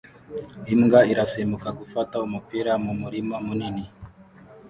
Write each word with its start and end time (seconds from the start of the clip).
Imbwa 0.73 0.99
irasimbuka 1.11 1.69
gufata 1.79 2.15
umupira 2.27 2.71
mu 2.83 2.93
murima 3.01 3.35
munini 3.45 3.83